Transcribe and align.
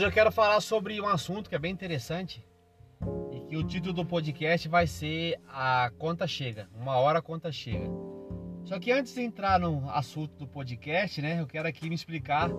Hoje 0.00 0.06
eu 0.06 0.12
quero 0.12 0.32
falar 0.32 0.62
sobre 0.62 0.98
um 0.98 1.06
assunto 1.06 1.50
que 1.50 1.54
é 1.54 1.58
bem 1.58 1.70
interessante 1.70 2.42
e 3.30 3.40
que 3.40 3.54
o 3.54 3.62
título 3.62 3.92
do 3.92 4.02
podcast 4.02 4.66
vai 4.66 4.86
ser 4.86 5.38
A 5.46 5.92
Conta 5.98 6.26
Chega, 6.26 6.70
Uma 6.74 6.96
Hora 6.96 7.18
a 7.18 7.22
Conta 7.22 7.52
Chega. 7.52 7.86
Só 8.64 8.78
que 8.78 8.90
antes 8.90 9.12
de 9.12 9.20
entrar 9.20 9.60
no 9.60 9.90
assunto 9.90 10.34
do 10.38 10.46
podcast, 10.46 11.20
né, 11.20 11.38
eu 11.38 11.46
quero 11.46 11.68
aqui 11.68 11.86
me 11.86 11.94
explicar 11.94 12.50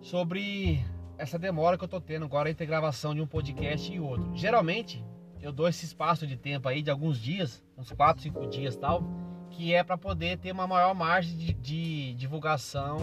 sobre 0.00 0.78
essa 1.18 1.36
demora 1.36 1.76
que 1.76 1.82
eu 1.82 1.88
tô 1.88 2.00
tendo 2.00 2.26
agora 2.26 2.48
entre 2.48 2.64
gravação 2.64 3.12
de 3.12 3.20
um 3.20 3.26
podcast 3.26 3.92
e 3.92 3.98
outro. 3.98 4.30
Geralmente, 4.36 5.04
eu 5.42 5.50
dou 5.50 5.66
esse 5.66 5.84
espaço 5.84 6.28
de 6.28 6.36
tempo 6.36 6.68
aí 6.68 6.80
de 6.80 6.92
alguns 6.92 7.18
dias, 7.18 7.60
uns 7.76 7.90
4, 7.90 8.22
5 8.22 8.46
dias 8.46 8.76
tal, 8.76 9.02
que 9.50 9.74
é 9.74 9.82
para 9.82 9.98
poder 9.98 10.38
ter 10.38 10.52
uma 10.52 10.68
maior 10.68 10.94
margem 10.94 11.36
de, 11.36 11.52
de 11.54 12.14
divulgação 12.14 12.98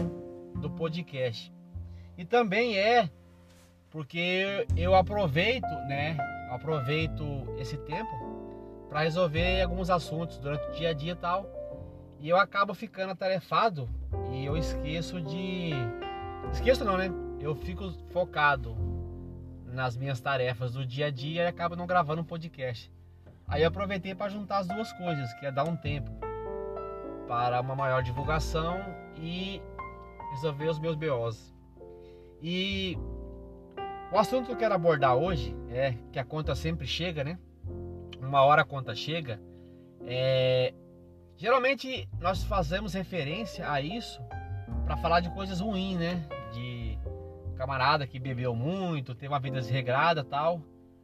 do 0.62 0.70
podcast. 0.70 1.52
E 2.16 2.24
também 2.24 2.78
é 2.78 3.10
porque 3.94 4.66
eu 4.76 4.92
aproveito, 4.96 5.70
né? 5.86 6.16
Aproveito 6.50 7.46
esse 7.56 7.76
tempo 7.76 8.10
para 8.88 9.02
resolver 9.02 9.62
alguns 9.62 9.88
assuntos 9.88 10.36
durante 10.38 10.68
o 10.68 10.72
dia 10.72 10.90
a 10.90 10.92
dia 10.92 11.12
e 11.12 11.16
tal. 11.16 11.46
E 12.18 12.28
eu 12.28 12.36
acabo 12.36 12.74
ficando 12.74 13.12
atarefado 13.12 13.88
e 14.32 14.44
eu 14.44 14.56
esqueço 14.56 15.20
de. 15.20 15.70
Esqueço 16.52 16.84
não, 16.84 16.98
né? 16.98 17.08
Eu 17.38 17.54
fico 17.54 17.92
focado 18.10 18.76
nas 19.64 19.96
minhas 19.96 20.20
tarefas 20.20 20.72
do 20.72 20.84
dia 20.84 21.06
a 21.06 21.10
dia 21.10 21.44
e 21.44 21.46
acabo 21.46 21.76
não 21.76 21.86
gravando 21.86 22.20
um 22.20 22.24
podcast. 22.24 22.92
Aí 23.46 23.62
eu 23.62 23.68
aproveitei 23.68 24.12
para 24.12 24.28
juntar 24.28 24.58
as 24.58 24.66
duas 24.66 24.92
coisas, 24.94 25.32
que 25.34 25.46
é 25.46 25.52
dar 25.52 25.62
um 25.62 25.76
tempo 25.76 26.10
para 27.28 27.60
uma 27.60 27.76
maior 27.76 28.02
divulgação 28.02 28.76
e 29.16 29.62
resolver 30.32 30.68
os 30.68 30.80
meus 30.80 30.96
BOs. 30.96 31.54
E 32.42 32.98
o 34.12 34.18
assunto 34.18 34.46
que 34.46 34.52
eu 34.52 34.56
quero 34.56 34.74
abordar 34.74 35.16
hoje 35.16 35.54
é 35.68 35.94
que 36.12 36.18
a 36.18 36.24
conta 36.24 36.54
sempre 36.54 36.86
chega, 36.86 37.24
né? 37.24 37.38
Uma 38.20 38.42
hora 38.42 38.62
a 38.62 38.64
conta 38.64 38.94
chega. 38.94 39.40
É... 40.06 40.72
Geralmente 41.36 42.08
nós 42.20 42.44
fazemos 42.44 42.94
referência 42.94 43.70
a 43.70 43.80
isso 43.80 44.20
para 44.84 44.96
falar 44.96 45.20
de 45.20 45.30
coisas 45.30 45.60
ruins, 45.60 45.98
né? 45.98 46.26
De 46.52 46.98
camarada 47.56 48.06
que 48.06 48.18
bebeu 48.18 48.54
muito, 48.54 49.14
teve 49.14 49.32
uma 49.32 49.40
vida 49.40 49.60
desregrada 49.60 50.22
tal. 50.22 50.60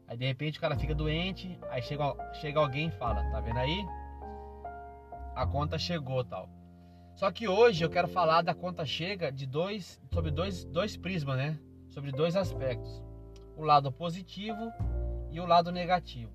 Aí 0.07 0.17
de 0.17 0.27
repente 0.27 0.59
o 0.59 0.61
cara 0.61 0.77
fica 0.77 0.95
doente, 0.95 1.59
aí 1.71 1.83
chega, 1.83 2.15
chega 2.35 2.59
alguém 2.59 2.89
e 2.89 2.99
fala, 2.99 3.23
tá 3.31 3.41
vendo 3.41 3.59
aí? 3.59 3.85
A 5.35 5.47
conta 5.47 5.79
chegou 5.79 6.25
tal. 6.25 6.49
Só 7.15 7.31
que 7.31 7.47
hoje 7.47 7.85
eu 7.85 7.91
quero 7.91 8.09
falar 8.09 8.43
da 8.43 8.55
conta 8.55 8.85
chega 8.85 9.31
de 9.31 9.47
dois, 9.47 10.01
sobre 10.13 10.31
dois, 10.31 10.65
dois 10.65 10.97
prismas, 10.97 11.37
né? 11.37 11.59
Sobre 11.91 12.11
dois 12.11 12.37
aspectos: 12.37 13.03
o 13.57 13.63
lado 13.63 13.93
positivo 13.93 14.73
e 15.31 15.41
o 15.41 15.47
lado 15.47 15.71
negativo. 15.71 16.33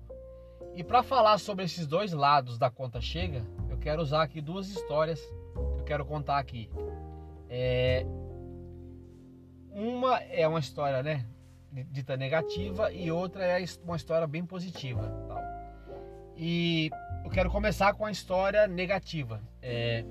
E 0.74 0.84
para 0.84 1.02
falar 1.02 1.38
sobre 1.38 1.64
esses 1.64 1.86
dois 1.86 2.12
lados 2.12 2.58
da 2.58 2.70
conta 2.70 3.00
chega, 3.00 3.42
eu 3.68 3.78
quero 3.78 4.02
usar 4.02 4.22
aqui 4.22 4.40
duas 4.40 4.68
histórias 4.68 5.20
que 5.20 5.80
eu 5.80 5.84
quero 5.84 6.04
contar 6.04 6.38
aqui. 6.38 6.70
É... 7.48 8.06
Uma 9.70 10.18
é 10.22 10.46
uma 10.48 10.58
história, 10.58 11.02
né, 11.02 11.26
dita 11.90 12.16
negativa 12.16 12.92
e 12.92 13.10
outra 13.10 13.44
é 13.44 13.64
uma 13.84 13.96
história 13.96 14.26
bem 14.26 14.44
positiva. 14.44 15.02
Tal. 15.28 15.42
E 16.36 16.90
eu 17.24 17.30
quero 17.30 17.50
começar 17.50 17.94
com 17.94 18.04
a 18.04 18.10
história 18.10 18.66
negativa. 18.66 19.40
É... 19.62 20.04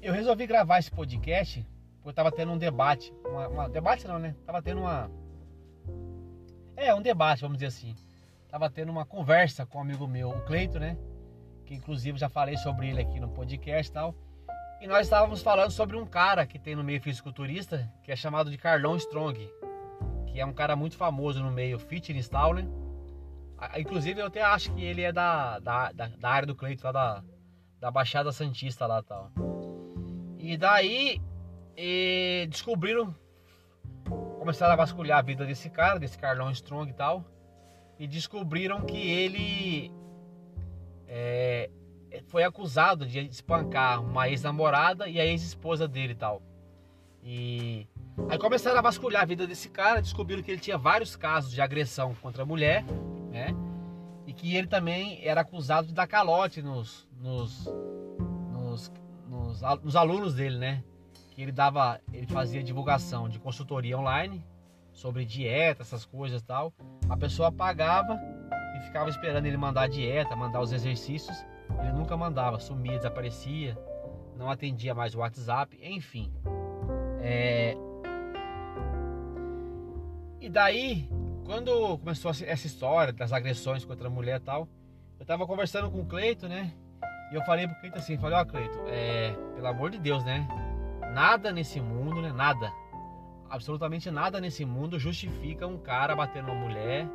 Eu 0.00 0.12
resolvi 0.12 0.46
gravar 0.46 0.78
esse 0.78 0.90
podcast 0.90 1.66
eu 2.10 2.14
tava 2.14 2.32
tendo 2.32 2.52
um 2.52 2.58
debate. 2.58 3.12
Uma, 3.24 3.48
uma, 3.48 3.68
debate 3.68 4.06
não, 4.06 4.18
né? 4.18 4.34
Tava 4.46 4.62
tendo 4.62 4.80
uma. 4.80 5.10
É, 6.76 6.94
um 6.94 7.02
debate, 7.02 7.42
vamos 7.42 7.58
dizer 7.58 7.66
assim. 7.66 7.94
Tava 8.48 8.70
tendo 8.70 8.90
uma 8.90 9.04
conversa 9.04 9.66
com 9.66 9.78
um 9.78 9.82
amigo 9.82 10.06
meu, 10.06 10.30
o 10.30 10.40
Cleito, 10.42 10.78
né? 10.78 10.96
Que 11.66 11.74
inclusive 11.74 12.18
já 12.18 12.28
falei 12.28 12.56
sobre 12.56 12.88
ele 12.88 13.00
aqui 13.00 13.20
no 13.20 13.28
podcast 13.28 13.90
e 13.90 13.92
tal. 13.92 14.14
E 14.80 14.86
nós 14.86 15.06
estávamos 15.06 15.42
falando 15.42 15.70
sobre 15.70 15.96
um 15.96 16.06
cara 16.06 16.46
que 16.46 16.58
tem 16.58 16.76
no 16.76 16.84
meio 16.84 17.00
fisiculturista, 17.02 17.90
que 18.02 18.12
é 18.12 18.16
chamado 18.16 18.50
de 18.50 18.56
Carlão 18.56 18.96
Strong. 18.96 19.38
Que 20.28 20.40
é 20.40 20.46
um 20.46 20.52
cara 20.52 20.76
muito 20.76 20.96
famoso 20.96 21.42
no 21.42 21.50
meio 21.50 21.78
fitness 21.78 22.28
tal, 22.28 22.54
né? 22.54 22.66
Inclusive 23.76 24.20
eu 24.20 24.26
até 24.26 24.40
acho 24.40 24.72
que 24.72 24.82
ele 24.82 25.02
é 25.02 25.12
da, 25.12 25.58
da, 25.58 25.92
da, 25.92 26.06
da 26.06 26.30
área 26.30 26.46
do 26.46 26.54
Cleito, 26.54 26.84
lá 26.84 26.92
da, 26.92 27.24
da 27.80 27.90
Baixada 27.90 28.30
Santista 28.30 28.86
lá 28.86 29.02
tal. 29.02 29.32
E 30.38 30.56
daí 30.56 31.20
e 31.80 32.48
descobriram, 32.50 33.14
começaram 34.36 34.72
a 34.72 34.76
vasculhar 34.76 35.18
a 35.18 35.22
vida 35.22 35.46
desse 35.46 35.70
cara, 35.70 36.00
desse 36.00 36.18
Carlão 36.18 36.50
Strong 36.50 36.90
e 36.90 36.94
tal, 36.94 37.24
e 38.00 38.06
descobriram 38.08 38.80
que 38.84 38.96
ele 38.96 39.92
é, 41.06 41.70
foi 42.26 42.42
acusado 42.42 43.06
de 43.06 43.20
espancar 43.20 44.02
uma 44.02 44.28
ex-namorada 44.28 45.08
e 45.08 45.20
a 45.20 45.24
ex-esposa 45.24 45.86
dele 45.86 46.14
e 46.14 46.16
tal. 46.16 46.42
E 47.22 47.86
aí 48.28 48.38
começaram 48.38 48.78
a 48.78 48.82
vasculhar 48.82 49.22
a 49.22 49.26
vida 49.26 49.46
desse 49.46 49.68
cara, 49.68 50.02
descobriram 50.02 50.42
que 50.42 50.50
ele 50.50 50.60
tinha 50.60 50.76
vários 50.76 51.14
casos 51.14 51.52
de 51.52 51.60
agressão 51.60 52.12
contra 52.20 52.42
a 52.42 52.46
mulher, 52.46 52.84
né? 53.30 53.54
E 54.26 54.32
que 54.32 54.56
ele 54.56 54.66
também 54.66 55.20
era 55.24 55.42
acusado 55.42 55.86
de 55.86 55.94
dar 55.94 56.08
calote 56.08 56.60
nos, 56.60 57.08
nos, 57.20 57.66
nos, 58.50 58.92
nos, 59.28 59.60
nos 59.82 59.96
alunos 59.96 60.34
dele, 60.34 60.58
né? 60.58 60.84
Que 61.38 61.42
ele 61.42 61.52
dava, 61.52 62.00
ele 62.12 62.26
fazia 62.26 62.60
divulgação 62.64 63.28
de 63.28 63.38
consultoria 63.38 63.96
online 63.96 64.44
sobre 64.92 65.24
dieta, 65.24 65.82
essas 65.82 66.04
coisas 66.04 66.42
tal. 66.42 66.74
A 67.08 67.16
pessoa 67.16 67.52
pagava 67.52 68.18
e 68.76 68.80
ficava 68.80 69.08
esperando 69.08 69.46
ele 69.46 69.56
mandar 69.56 69.82
a 69.82 69.86
dieta, 69.86 70.34
mandar 70.34 70.60
os 70.60 70.72
exercícios. 70.72 71.36
Ele 71.78 71.92
nunca 71.92 72.16
mandava, 72.16 72.58
sumia, 72.58 72.96
desaparecia, 72.96 73.78
não 74.36 74.50
atendia 74.50 74.96
mais 74.96 75.14
o 75.14 75.20
WhatsApp, 75.20 75.78
enfim. 75.80 76.28
É... 77.20 77.76
E 80.40 80.48
daí, 80.50 81.08
quando 81.44 81.98
começou 81.98 82.32
essa 82.32 82.66
história 82.66 83.12
das 83.12 83.32
agressões 83.32 83.84
contra 83.84 84.08
a 84.08 84.10
mulher 84.10 84.40
e 84.40 84.44
tal, 84.44 84.68
eu 85.20 85.24
tava 85.24 85.46
conversando 85.46 85.88
com 85.88 86.00
o 86.00 86.04
Cleito, 86.04 86.48
né? 86.48 86.74
E 87.30 87.36
eu 87.36 87.42
falei 87.42 87.68
pro 87.68 87.78
Cleito 87.78 87.96
assim, 87.96 88.18
falei, 88.18 88.36
ó 88.36 88.42
oh, 88.42 88.46
Cleito, 88.46 88.76
é, 88.88 89.32
pelo 89.54 89.68
amor 89.68 89.90
de 89.90 90.00
Deus, 90.00 90.24
né? 90.24 90.44
Nada 91.18 91.50
nesse 91.50 91.80
mundo, 91.80 92.22
né? 92.22 92.32
Nada. 92.32 92.72
Absolutamente 93.50 94.08
nada 94.08 94.40
nesse 94.40 94.64
mundo 94.64 95.00
justifica 95.00 95.66
um 95.66 95.76
cara 95.76 96.14
bater 96.14 96.44
numa 96.44 96.54
mulher 96.54 97.08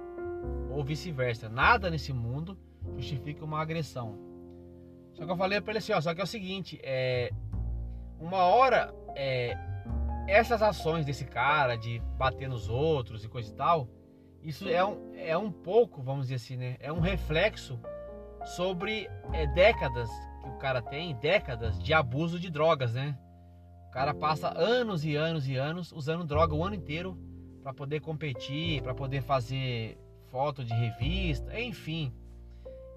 ou 0.70 0.84
vice-versa. 0.84 1.48
Nada 1.48 1.90
nesse 1.90 2.12
mundo 2.12 2.60
justifica 2.98 3.46
uma 3.46 3.62
agressão. 3.62 4.20
Só 5.14 5.24
que 5.24 5.32
eu 5.32 5.38
falei 5.38 5.62
para 5.62 5.72
ele 5.72 5.78
assim, 5.78 5.94
ó, 5.94 6.02
só 6.02 6.14
que 6.14 6.20
é 6.20 6.24
o 6.26 6.28
seguinte, 6.28 6.82
é 6.84 7.32
uma 8.20 8.40
hora 8.40 8.94
é, 9.16 9.58
essas 10.28 10.62
ações 10.62 11.06
desse 11.06 11.24
cara 11.24 11.78
de 11.78 12.02
bater 12.18 12.50
nos 12.50 12.68
outros 12.68 13.24
e 13.24 13.30
coisa 13.30 13.54
e 13.54 13.56
tal, 13.56 13.88
isso 14.42 14.68
é 14.68 14.84
um, 14.84 15.14
é 15.16 15.38
um 15.38 15.50
pouco, 15.50 16.02
vamos 16.02 16.24
dizer 16.24 16.36
assim, 16.36 16.58
né? 16.58 16.76
É 16.82 16.92
um 16.92 17.00
reflexo 17.00 17.80
sobre 18.58 19.10
é, 19.32 19.48
décadas 19.48 20.10
que 20.42 20.50
o 20.50 20.58
cara 20.58 20.82
tem, 20.82 21.16
décadas 21.16 21.82
de 21.82 21.94
abuso 21.94 22.38
de 22.38 22.50
drogas, 22.50 22.96
né? 22.96 23.18
Cara 23.94 24.12
passa 24.12 24.52
anos 24.58 25.06
e 25.06 25.16
anos 25.16 25.48
e 25.48 25.56
anos 25.56 25.92
usando 25.92 26.26
droga 26.26 26.56
o 26.56 26.64
ano 26.66 26.76
inteiro 26.76 27.16
para 27.62 27.72
poder 27.72 28.02
competir, 28.02 28.82
para 28.82 28.94
poder 28.96 29.22
fazer 29.22 30.00
foto 30.32 30.66
de 30.66 30.74
revista, 30.74 31.60
enfim. 31.62 32.12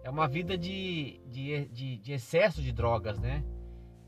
É 0.02 0.08
uma 0.08 0.26
vida 0.26 0.56
de, 0.56 1.20
de, 1.26 1.66
de, 1.66 1.98
de, 1.98 2.12
excesso 2.12 2.62
de 2.62 2.72
drogas, 2.72 3.18
né? 3.18 3.44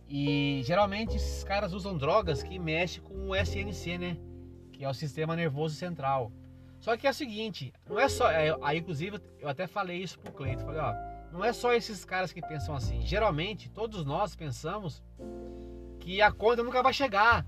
E 0.09 0.63
geralmente 0.65 1.17
esses 1.17 1.45
caras 1.45 1.75
usam 1.75 1.95
drogas 1.95 2.43
que 2.43 2.59
mexem 2.59 3.03
com 3.03 3.29
o 3.29 3.37
SNC, 3.37 3.99
né? 3.99 4.17
Que 4.73 4.83
é 4.83 4.89
o 4.89 4.95
sistema 4.95 5.37
nervoso 5.37 5.75
central. 5.75 6.33
Só 6.81 6.97
que 6.97 7.07
é 7.07 7.11
o 7.11 7.15
seguinte, 7.15 7.71
não 7.87 8.01
é 8.01 8.09
só. 8.09 8.31
É, 8.31 8.57
aí, 8.63 8.79
inclusive, 8.79 9.21
eu 9.41 9.49
até 9.49 9.67
falei 9.67 9.99
isso 9.99 10.19
pro 10.19 10.33
Cleito. 10.33 10.65
Falei, 10.65 10.81
ó, 10.81 10.95
não 11.31 11.45
é 11.45 11.53
só 11.53 11.75
esses 11.75 12.03
caras 12.05 12.33
que 12.33 12.41
pensam 12.41 12.75
assim. 12.75 13.03
Geralmente, 13.03 13.69
todos 13.69 14.07
nós 14.07 14.35
pensamos 14.35 15.03
que 16.09 16.23
a 16.23 16.33
conta 16.33 16.63
nunca 16.63 16.83
vai 16.83 16.95
chegar. 16.95 17.45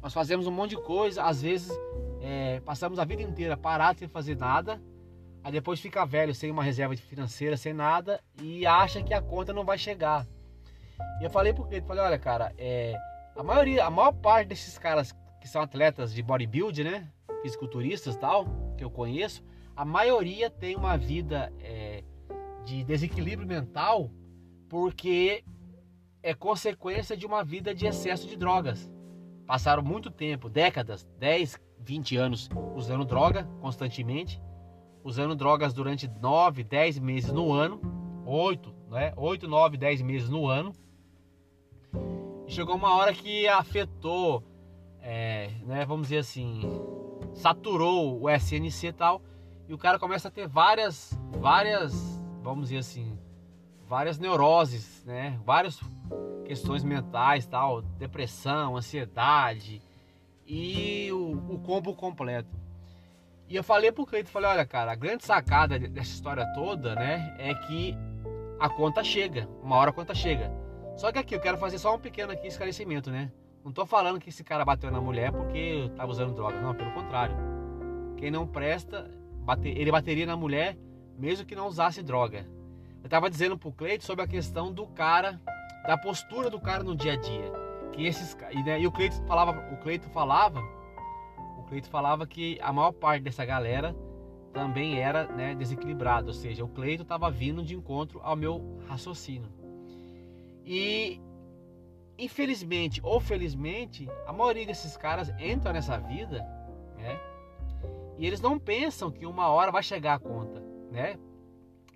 Nós 0.00 0.14
fazemos 0.14 0.46
um 0.46 0.52
monte 0.52 0.70
de 0.70 0.76
coisa, 0.76 1.24
às 1.24 1.42
vezes 1.42 1.76
é, 2.20 2.60
passamos 2.60 3.00
a 3.00 3.04
vida 3.04 3.20
inteira 3.20 3.56
parado 3.56 3.98
sem 3.98 4.06
fazer 4.06 4.36
nada, 4.36 4.80
aí 5.42 5.50
depois 5.50 5.80
fica 5.80 6.06
velho 6.06 6.32
sem 6.32 6.48
uma 6.48 6.62
reserva 6.62 6.96
financeira, 6.96 7.56
sem 7.56 7.72
nada 7.72 8.22
e 8.40 8.64
acha 8.64 9.02
que 9.02 9.12
a 9.12 9.20
conta 9.20 9.52
não 9.52 9.64
vai 9.64 9.76
chegar. 9.76 10.28
E 11.20 11.24
eu 11.24 11.30
falei 11.30 11.52
pro 11.52 11.66
ele, 11.72 11.84
falei, 11.84 12.04
olha 12.04 12.16
cara, 12.16 12.54
é, 12.56 12.94
a 13.34 13.42
maioria, 13.42 13.84
a 13.84 13.90
maior 13.90 14.12
parte 14.12 14.46
desses 14.46 14.78
caras 14.78 15.12
que 15.40 15.48
são 15.48 15.60
atletas 15.60 16.14
de 16.14 16.22
bodybuilding, 16.22 16.84
né, 16.84 17.08
fisiculturistas 17.42 18.14
tal, 18.14 18.46
que 18.78 18.84
eu 18.84 18.90
conheço, 18.92 19.42
a 19.74 19.84
maioria 19.84 20.48
tem 20.48 20.76
uma 20.76 20.96
vida 20.96 21.52
é, 21.58 22.04
de 22.64 22.84
desequilíbrio 22.84 23.48
mental 23.48 24.08
porque 24.68 25.42
é 26.24 26.32
consequência 26.32 27.14
de 27.14 27.26
uma 27.26 27.44
vida 27.44 27.74
de 27.74 27.86
excesso 27.86 28.26
de 28.26 28.34
drogas. 28.34 28.90
Passaram 29.46 29.82
muito 29.82 30.10
tempo, 30.10 30.48
décadas, 30.48 31.06
10, 31.18 31.60
20 31.80 32.16
anos 32.16 32.48
usando 32.74 33.04
droga 33.04 33.46
constantemente, 33.60 34.40
usando 35.04 35.36
drogas 35.36 35.74
durante 35.74 36.08
9, 36.08 36.64
10 36.64 36.98
meses 36.98 37.30
no 37.30 37.52
ano, 37.52 37.78
8, 38.24 38.74
né? 38.88 39.12
8, 39.18 39.46
9, 39.46 39.76
10 39.76 40.00
meses 40.00 40.30
no 40.30 40.48
ano. 40.48 40.72
E 42.46 42.50
chegou 42.50 42.74
uma 42.74 42.96
hora 42.96 43.12
que 43.12 43.46
afetou, 43.46 44.42
é, 45.02 45.50
né, 45.66 45.84
vamos 45.84 46.08
dizer 46.08 46.20
assim, 46.20 46.62
saturou 47.34 48.18
o 48.22 48.30
SNC 48.30 48.86
e 48.86 48.92
tal, 48.94 49.20
e 49.68 49.74
o 49.74 49.78
cara 49.78 49.98
começa 49.98 50.28
a 50.28 50.30
ter 50.30 50.48
várias, 50.48 51.18
várias, 51.38 52.18
vamos 52.42 52.70
dizer 52.70 52.78
assim, 52.78 53.18
várias 53.86 54.18
neuroses, 54.18 55.04
né? 55.04 55.38
Várias 55.44 55.78
questões 56.44 56.84
mentais, 56.84 57.46
tal, 57.46 57.82
depressão, 57.82 58.76
ansiedade 58.76 59.82
e 60.46 61.10
o, 61.12 61.54
o 61.54 61.58
combo 61.60 61.94
completo. 61.94 62.48
E 63.48 63.56
eu 63.56 63.64
falei 63.64 63.92
pro 63.92 64.06
Cleiton, 64.06 64.30
falei, 64.30 64.50
olha 64.50 64.66
cara, 64.66 64.92
a 64.92 64.94
grande 64.94 65.24
sacada 65.24 65.78
dessa 65.78 66.10
história 66.10 66.46
toda, 66.54 66.94
né, 66.94 67.34
é 67.38 67.54
que 67.54 67.94
a 68.58 68.68
conta 68.68 69.02
chega, 69.04 69.48
uma 69.62 69.76
hora 69.76 69.90
a 69.90 69.92
conta 69.92 70.14
chega. 70.14 70.50
Só 70.96 71.10
que 71.10 71.18
aqui 71.18 71.34
eu 71.34 71.40
quero 71.40 71.58
fazer 71.58 71.78
só 71.78 71.94
um 71.94 71.98
pequeno 71.98 72.32
aqui 72.32 72.46
esclarecimento, 72.46 73.10
né? 73.10 73.30
Não 73.64 73.72
tô 73.72 73.84
falando 73.84 74.20
que 74.20 74.28
esse 74.28 74.44
cara 74.44 74.64
bateu 74.64 74.90
na 74.90 75.00
mulher 75.00 75.32
porque 75.32 75.90
tava 75.96 76.10
usando 76.10 76.34
droga, 76.34 76.60
não, 76.60 76.74
pelo 76.74 76.92
contrário. 76.92 77.34
Quem 78.16 78.30
não 78.30 78.46
presta, 78.46 79.10
bate, 79.40 79.68
ele 79.68 79.90
bateria 79.90 80.26
na 80.26 80.36
mulher 80.36 80.76
mesmo 81.18 81.46
que 81.46 81.54
não 81.54 81.66
usasse 81.66 82.02
droga. 82.02 82.46
Eu 83.02 83.08
tava 83.08 83.30
dizendo 83.30 83.58
pro 83.58 83.72
Cleiton 83.72 84.04
sobre 84.04 84.24
a 84.24 84.28
questão 84.28 84.72
do 84.72 84.86
cara, 84.86 85.40
da 85.86 85.96
postura 85.96 86.50
do 86.50 86.60
cara 86.60 86.82
no 86.82 86.94
dia 86.94 87.12
a 87.12 87.16
dia. 87.16 87.52
Que 87.92 88.06
esses 88.06 88.36
e, 88.50 88.62
né, 88.62 88.80
e 88.80 88.86
o 88.86 88.92
Cleiton 88.92 89.24
falava, 89.26 89.52
o 89.72 89.76
Cleiton 89.76 90.08
falava, 90.10 90.60
o 91.58 91.62
Cleiton 91.64 91.90
falava 91.90 92.26
que 92.26 92.58
a 92.60 92.72
maior 92.72 92.92
parte 92.92 93.22
dessa 93.22 93.44
galera 93.44 93.94
também 94.52 94.98
era 95.00 95.26
né, 95.26 95.54
desequilibrado, 95.54 96.28
ou 96.28 96.34
seja, 96.34 96.64
o 96.64 96.68
Cleiton 96.68 97.02
estava 97.02 97.30
vindo 97.30 97.62
de 97.62 97.74
encontro 97.74 98.20
ao 98.22 98.36
meu 98.36 98.78
raciocínio. 98.88 99.48
E 100.64 101.20
infelizmente 102.16 103.00
ou 103.02 103.20
felizmente, 103.20 104.08
a 104.26 104.32
maioria 104.32 104.66
desses 104.66 104.96
caras 104.96 105.32
entra 105.38 105.72
nessa 105.72 105.98
vida, 105.98 106.40
né? 106.96 107.20
E 108.16 108.26
eles 108.26 108.40
não 108.40 108.58
pensam 108.58 109.10
que 109.10 109.26
uma 109.26 109.48
hora 109.48 109.72
vai 109.72 109.82
chegar 109.82 110.14
a 110.14 110.18
conta, 110.18 110.62
né? 110.90 111.18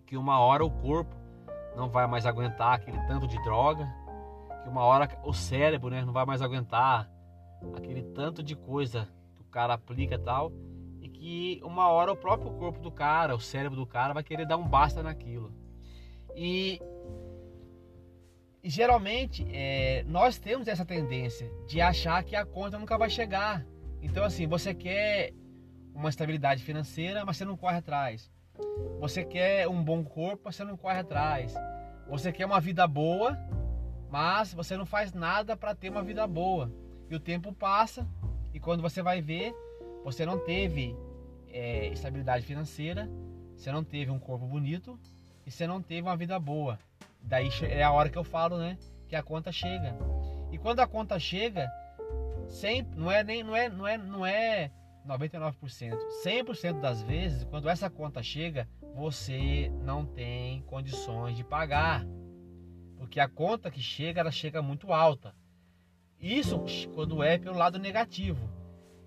Que 0.05 0.17
uma 0.17 0.41
hora 0.41 0.65
o 0.65 0.71
corpo 0.71 1.15
não 1.79 1.89
vai 1.89 2.07
mais 2.07 2.27
aguentar 2.27 2.75
aquele 2.75 2.99
tanto 3.07 3.27
de 3.27 3.41
droga, 3.43 3.89
que 4.63 4.69
uma 4.69 4.83
hora 4.83 5.09
o 5.25 5.33
cérebro, 5.33 5.91
né, 5.91 6.05
não 6.05 6.13
vai 6.13 6.27
mais 6.27 6.43
aguentar 6.43 7.09
aquele 7.75 8.03
tanto 8.03 8.43
de 8.43 8.57
coisa 8.57 9.09
que 9.37 9.43
o 9.43 9.45
cara 9.45 9.75
aplica 9.75 10.19
tal, 10.19 10.53
e 11.01 11.09
que 11.09 11.61
uma 11.63 11.89
hora 11.89 12.13
o 12.13 12.17
próprio 12.17 12.51
corpo 12.53 12.81
do 12.81 12.91
cara, 12.91 13.35
o 13.35 13.41
cérebro 13.41 13.77
do 13.77 13.87
cara 13.87 14.13
vai 14.13 14.25
querer 14.25 14.47
dar 14.47 14.57
um 14.57 14.67
basta 14.67 15.03
naquilo. 15.03 15.55
E 16.35 16.81
e 18.63 18.69
geralmente 18.69 19.47
é, 19.53 20.03
nós 20.09 20.37
temos 20.37 20.67
essa 20.67 20.85
tendência 20.85 21.49
de 21.67 21.81
achar 21.81 22.25
que 22.25 22.35
a 22.35 22.45
conta 22.45 22.77
nunca 22.77 22.99
vai 22.99 23.09
chegar. 23.09 23.65
Então 24.03 24.25
assim, 24.25 24.47
você 24.47 24.75
quer 24.75 25.33
uma 25.95 26.09
estabilidade 26.09 26.63
financeira, 26.63 27.25
mas 27.25 27.37
você 27.37 27.45
não 27.45 27.57
corre 27.57 27.79
atrás. 27.79 28.31
Você 29.01 29.25
quer 29.25 29.69
um 29.69 29.83
bom 29.83 30.05
corpo, 30.05 30.51
você 30.51 30.65
não 30.65 30.77
corre 30.77 30.99
atrás. 30.99 31.55
Você 32.09 32.33
quer 32.33 32.47
uma 32.47 32.61
vida 32.61 32.87
boa, 32.87 33.39
mas 34.11 34.53
você 34.53 34.77
não 34.77 34.87
faz 34.87 35.13
nada 35.13 35.57
para 35.57 35.75
ter 35.75 35.91
uma 35.91 36.03
vida 36.03 36.27
boa. 36.27 36.73
E 37.11 37.15
o 37.15 37.21
tempo 37.21 37.53
passa 37.53 38.07
e 38.53 38.61
quando 38.61 38.83
você 38.83 39.03
vai 39.03 39.21
ver, 39.21 39.55
você 40.05 40.25
não 40.25 40.39
teve 40.39 40.97
é, 41.49 41.89
estabilidade 41.89 42.45
financeira, 42.45 43.09
você 43.57 43.71
não 43.71 43.85
teve 43.85 44.11
um 44.11 44.19
corpo 44.19 44.47
bonito 44.47 44.99
e 45.47 45.51
você 45.51 45.67
não 45.67 45.83
teve 45.83 46.03
uma 46.03 46.17
vida 46.17 46.39
boa. 46.39 46.79
Daí 47.23 47.49
é 47.63 47.83
a 47.83 47.93
hora 47.93 48.09
que 48.09 48.19
eu 48.19 48.25
falo, 48.25 48.59
né? 48.59 48.79
Que 49.09 49.17
a 49.17 49.23
conta 49.23 49.53
chega. 49.53 49.97
E 50.51 50.59
quando 50.59 50.81
a 50.81 50.87
conta 50.87 51.19
chega, 51.19 51.71
sempre 52.49 52.99
não 52.99 53.11
é 53.11 53.23
nem 53.23 53.43
não 53.43 53.55
é 53.55 53.69
não 53.69 53.87
é 53.87 53.99
não 53.99 54.27
é 54.27 54.71
99%, 55.09 55.97
100% 56.25 56.81
das 56.81 57.03
vezes, 57.03 57.45
quando 57.45 57.69
essa 57.69 57.89
conta 57.89 58.23
chega, 58.23 58.69
você 58.95 59.73
não 59.83 60.05
tem 60.05 60.61
condições 60.63 61.37
de 61.37 61.43
pagar. 61.43 62.07
Porque 62.97 63.19
a 63.19 63.29
conta 63.29 63.71
que 63.71 63.81
chega, 63.81 64.21
ela 64.21 64.31
chega 64.31 64.61
muito 64.61 64.93
alta. 64.93 65.35
Isso 66.21 66.63
quando 66.95 67.23
é 67.23 67.39
pelo 67.39 67.57
lado 67.57 67.79
negativo. 67.79 68.51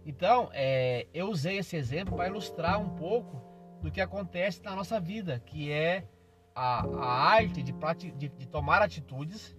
Então, 0.06 0.50
é, 0.54 1.08
eu 1.14 1.30
usei 1.30 1.58
esse 1.58 1.76
exemplo 1.76 2.16
para 2.16 2.28
ilustrar 2.28 2.82
um 2.82 2.96
pouco 2.96 3.40
do 3.82 3.92
que 3.92 4.02
acontece 4.02 4.64
na 4.64 4.76
nossa 4.76 5.00
vida, 5.00 5.40
que 5.46 5.72
é 5.72 6.08
a, 6.56 6.86
a 6.86 7.06
arte 7.06 7.62
de, 7.62 7.74
de, 8.18 8.30
de 8.30 8.48
tomar 8.48 8.82
atitudes 8.82 9.56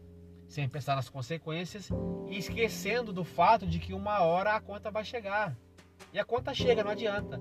sem 0.48 0.68
pensar 0.68 0.96
nas 0.96 1.08
consequências 1.08 1.88
e 2.28 2.36
esquecendo 2.36 3.12
do 3.12 3.24
fato 3.24 3.66
de 3.66 3.78
que 3.78 3.94
uma 3.94 4.20
hora 4.20 4.54
a 4.54 4.60
conta 4.60 4.90
vai 4.90 5.04
chegar. 5.04 5.56
E 6.12 6.18
a 6.18 6.24
conta 6.24 6.54
chega, 6.54 6.82
não 6.82 6.90
adianta. 6.90 7.40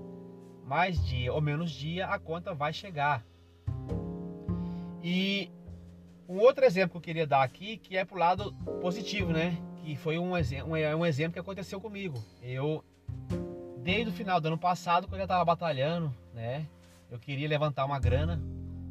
Mais 0.66 1.04
dia 1.06 1.34
ou 1.34 1.42
menos 1.42 1.72
dia, 1.72 2.08
a 2.08 2.20
conta 2.20 2.54
vai 2.54 2.74
chegar. 2.74 3.24
E 5.04 5.50
um 6.28 6.40
outro 6.40 6.64
exemplo 6.64 6.92
que 6.92 6.98
eu 6.98 7.02
queria 7.02 7.28
dar 7.28 7.44
aqui, 7.44 7.78
que 7.78 7.98
é 7.98 8.06
pro 8.06 8.18
lado 8.18 8.54
positivo, 8.82 9.32
né? 9.34 9.58
Que 9.84 9.96
foi 9.96 10.18
um, 10.18 10.38
exemplo, 10.38 10.72
um 10.72 11.06
exemplo 11.06 11.34
que 11.34 11.40
aconteceu 11.40 11.82
comigo. 11.82 12.24
Eu, 12.42 12.84
desde 13.80 14.10
o 14.10 14.14
final 14.14 14.40
do 14.40 14.48
ano 14.48 14.58
passado, 14.58 15.08
quando 15.08 15.14
eu 15.14 15.20
já 15.20 15.24
estava 15.26 15.44
batalhando, 15.44 16.14
né? 16.34 16.68
Eu 17.10 17.20
queria 17.20 17.50
levantar 17.50 17.84
uma 17.84 18.00
grana 18.00 18.42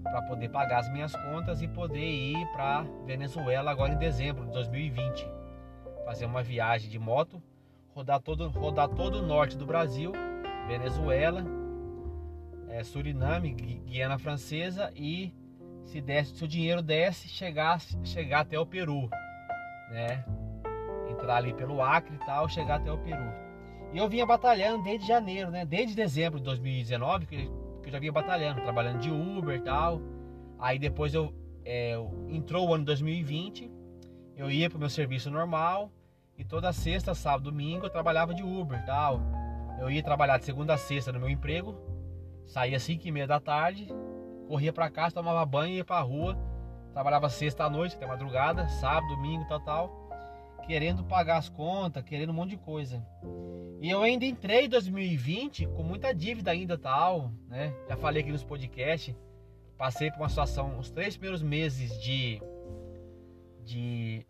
para 0.03 0.23
poder 0.23 0.51
pagar 0.51 0.81
as 0.81 0.93
minhas 0.93 1.15
contas 1.15 1.63
e 1.63 1.69
poder 1.69 2.05
ir 2.05 2.47
para 2.53 2.83
Venezuela 3.07 3.71
agora 3.71 3.93
em 3.93 3.99
dezembro 3.99 4.45
de 4.45 4.53
2020. 4.53 5.27
Fazer 6.05 6.27
uma 6.27 6.43
viagem 6.43 6.91
de 6.91 6.99
moto, 6.99 7.43
rodar 7.95 8.21
todo, 8.21 8.49
rodar 8.49 8.89
todo 8.89 9.17
o 9.17 9.27
norte 9.27 9.57
do 9.57 9.67
Brasil, 9.67 10.13
Venezuela, 10.67 11.45
é, 12.69 12.83
Suriname, 12.83 13.53
Guiana 13.53 14.19
Francesa 14.19 14.93
e 14.95 15.35
se, 15.85 16.01
desse, 16.01 16.37
se 16.37 16.45
o 16.45 16.49
dinheiro 16.49 16.83
desse, 16.83 17.29
chegar, 17.29 17.81
chegar 18.05 18.41
até 18.41 18.59
o 18.59 18.67
Peru, 18.67 19.09
né? 19.91 20.25
Entrar 21.11 21.37
ali 21.37 21.53
pelo 21.53 21.83
Acre 21.83 22.15
e 22.15 22.25
tal, 22.25 22.49
chegar 22.49 22.77
até 22.77 22.93
o 22.93 22.99
Peru. 22.99 23.33
E 23.93 23.99
eu 23.99 24.09
vinha 24.09 24.25
batalhando 24.25 24.85
desde 24.85 25.07
janeiro, 25.07 25.51
né? 25.51 25.65
Desde 25.65 25.97
dezembro 25.97 26.39
de 26.39 26.45
2019, 26.45 27.27
que 27.27 27.51
que 27.81 27.89
eu 27.89 27.93
já 27.93 27.99
vinha 27.99 28.13
batalhando, 28.13 28.61
trabalhando 28.61 29.01
de 29.01 29.11
Uber 29.11 29.57
e 29.57 29.63
tal. 29.63 30.01
Aí 30.59 30.79
depois 30.79 31.15
eu, 31.15 31.33
é, 31.65 31.95
entrou 32.29 32.69
o 32.69 32.75
ano 32.75 32.85
2020, 32.85 33.71
eu 34.37 34.51
ia 34.51 34.69
pro 34.69 34.79
meu 34.79 34.91
serviço 34.91 35.31
normal 35.31 35.91
e 36.41 36.45
toda 36.45 36.73
sexta, 36.73 37.15
sábado, 37.15 37.51
domingo 37.51 37.85
eu 37.85 37.91
trabalhava 37.91 38.33
de 38.33 38.43
Uber 38.43 38.83
tal. 38.87 39.21
Eu 39.79 39.91
ia 39.91 40.03
trabalhar 40.03 40.39
de 40.39 40.47
segunda 40.47 40.73
a 40.73 40.79
sexta 40.79 41.13
no 41.13 41.21
meu 41.21 41.29
emprego, 41.29 41.77
saía 42.47 42.79
às 42.79 42.83
5 42.83 43.07
e 43.07 43.13
meia 43.13 43.27
da 43.27 43.39
tarde, 43.39 43.87
corria 44.49 44.73
para 44.73 44.91
casa, 44.91 45.15
tomava 45.15 45.45
banho 45.45 45.75
e 45.75 45.77
ia 45.77 45.85
pra 45.85 46.01
rua. 46.01 46.39
Trabalhava 46.95 47.29
sexta 47.29 47.65
à 47.65 47.71
noite 47.71 47.95
até 47.95 48.07
madrugada, 48.07 48.67
sábado, 48.69 49.15
domingo, 49.15 49.45
tal, 49.49 49.61
tal, 49.61 50.11
querendo 50.67 51.05
pagar 51.05 51.37
as 51.37 51.51
contas, 51.51 52.03
querendo 52.03 52.31
um 52.31 52.35
monte 52.35 52.51
de 52.51 52.57
coisa. 52.57 53.07
E 53.79 53.91
eu 53.91 54.03
ainda 54.03 54.25
entrei 54.25 54.65
em 54.65 54.69
2020 54.69 55.67
com 55.67 55.83
muita 55.83 56.15
dívida 56.15 56.53
ainda 56.53 56.79
tal, 56.79 57.31
né? 57.49 57.75
Já 57.87 57.99
falei 57.99 58.23
aqui 58.23 58.33
nos 58.33 58.43
podcasts. 58.43 59.15
Passei 59.77 60.11
por 60.11 60.21
uma 60.21 60.29
situação, 60.31 60.79
os 60.79 60.91
três 60.91 61.19
primeiros 61.19 61.43
meses 61.43 62.01
de. 62.01 62.43
de 63.63 64.30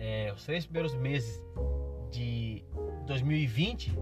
é, 0.00 0.32
os 0.32 0.44
três 0.44 0.64
primeiros 0.64 0.94
meses 0.94 1.40
de 2.10 2.64
2020, 3.06 3.92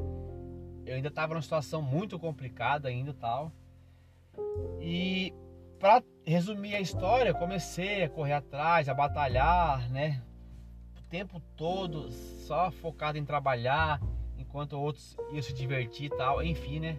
eu 0.87 0.95
ainda 0.95 1.09
estava 1.09 1.35
numa 1.35 1.43
situação 1.43 1.83
muito 1.83 2.19
complicada 2.19 2.89
ainda 2.89 3.13
tal. 3.13 3.53
E 4.81 5.35
para 5.79 6.03
resumir 6.25 6.75
a 6.75 6.81
história, 6.81 7.35
comecei 7.35 8.05
a 8.05 8.09
correr 8.09 8.33
atrás, 8.33 8.89
a 8.89 8.95
batalhar, 8.95 9.91
né? 9.91 10.23
tempo 11.09 11.41
todo 11.57 12.11
só 12.11 12.71
focado 12.71 13.19
em 13.19 13.25
trabalhar, 13.25 14.01
enquanto 14.37 14.75
outros 14.75 15.17
iam 15.33 15.43
se 15.43 15.53
divertir 15.53 16.07
e 16.07 16.17
tal. 16.17 16.43
Enfim, 16.43 16.81
né? 16.81 16.99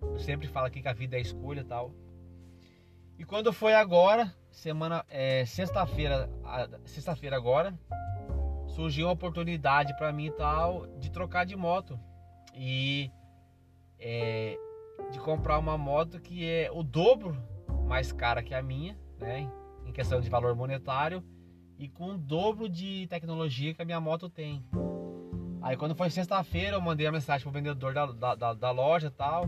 Eu 0.00 0.18
sempre 0.18 0.46
falo 0.46 0.66
aqui 0.66 0.80
que 0.80 0.88
a 0.88 0.92
vida 0.92 1.16
é 1.16 1.20
escolha 1.20 1.60
e 1.60 1.64
tal. 1.64 1.92
E 3.18 3.24
quando 3.24 3.52
foi 3.52 3.74
agora, 3.74 4.32
semana, 4.50 5.04
é, 5.08 5.44
sexta-feira, 5.44 6.30
sexta-feira 6.84 7.36
agora, 7.36 7.76
surgiu 8.78 9.08
uma 9.08 9.12
oportunidade 9.12 9.92
para 9.96 10.12
mim 10.12 10.30
tal 10.30 10.86
de 11.00 11.10
trocar 11.10 11.44
de 11.44 11.56
moto 11.56 11.98
e 12.54 13.10
é, 13.98 14.56
de 15.10 15.18
comprar 15.18 15.58
uma 15.58 15.76
moto 15.76 16.20
que 16.20 16.48
é 16.48 16.70
o 16.72 16.84
dobro 16.84 17.36
mais 17.88 18.12
cara 18.12 18.40
que 18.40 18.54
a 18.54 18.62
minha, 18.62 18.96
né? 19.18 19.50
Em 19.84 19.90
questão 19.90 20.20
de 20.20 20.30
valor 20.30 20.54
monetário 20.54 21.24
e 21.76 21.88
com 21.88 22.10
o 22.10 22.18
dobro 22.18 22.68
de 22.68 23.08
tecnologia 23.08 23.74
que 23.74 23.82
a 23.82 23.84
minha 23.84 24.00
moto 24.00 24.30
tem. 24.30 24.64
Aí 25.60 25.76
quando 25.76 25.96
foi 25.96 26.08
sexta-feira 26.08 26.76
eu 26.76 26.80
mandei 26.80 27.08
a 27.08 27.10
mensagem 27.10 27.42
pro 27.42 27.50
vendedor 27.50 27.92
da, 27.92 28.06
da, 28.06 28.34
da, 28.36 28.54
da 28.54 28.70
loja 28.70 29.10
tal. 29.10 29.44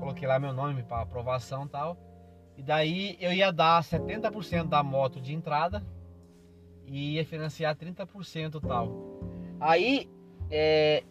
Coloquei 0.00 0.26
lá 0.26 0.38
meu 0.38 0.54
nome 0.54 0.82
para 0.82 1.02
aprovação 1.02 1.68
tal. 1.68 1.98
E 2.56 2.62
daí 2.62 3.18
eu 3.20 3.34
ia 3.34 3.52
dar 3.52 3.82
70% 3.82 4.64
da 4.66 4.82
moto 4.82 5.20
de 5.20 5.34
entrada 5.34 5.84
e 6.86 7.14
ia 7.14 7.24
financiar 7.24 7.74
30% 7.76 8.60
tal. 8.60 8.90
Aí, 9.60 10.08
é, 10.50 11.02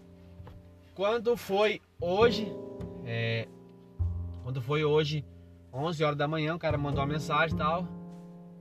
quando 0.94 1.36
foi 1.36 1.82
hoje, 2.00 2.52
é, 3.06 3.48
quando 4.44 4.62
foi 4.62 4.84
hoje, 4.84 5.26
11 5.74 6.04
horas 6.04 6.18
da 6.18 6.28
manhã, 6.28 6.56
o 6.56 6.60
cara 6.60 6.78
mandou 6.78 7.02
uma 7.02 7.12
mensagem 7.12 7.58
tal, 7.58 7.86